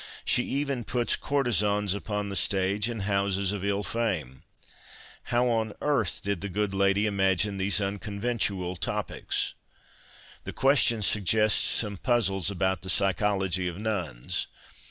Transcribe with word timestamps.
She 0.25 0.41
even 0.45 0.83
puts 0.83 1.15
courtesans 1.15 1.93
upon 1.93 2.29
the 2.29 2.35
stage 2.35 2.89
and 2.89 3.03
houses 3.03 3.51
of 3.51 3.63
ill 3.63 3.83
fame. 3.83 4.41
How 5.25 5.47
on 5.47 5.73
earth 5.79 6.21
did 6.23 6.41
the 6.41 6.49
good 6.49 6.73
lady 6.73 7.05
imagine 7.05 7.59
these 7.59 7.79
un 7.79 7.99
conventual 7.99 8.75
topics? 8.77 9.53
The 10.43 10.53
question 10.53 11.03
suggests 11.03 11.61
some 11.63 11.97
puzzles 11.97 12.49
about 12.49 12.81
the 12.81 12.89
psychology 12.89 13.67
of 13.67 13.77
nuns. 13.77 14.47